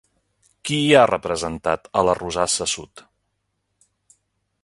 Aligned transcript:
Qui 0.67 0.77
hi 0.85 0.95
ha 1.01 1.09
representat 1.09 1.85
a 2.01 2.03
la 2.09 2.17
rosassa 2.21 2.69
sud? 2.73 3.03